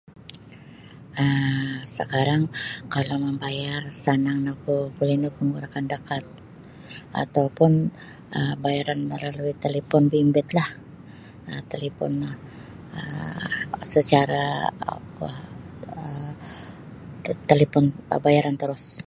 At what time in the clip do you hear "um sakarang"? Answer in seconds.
1.23-2.43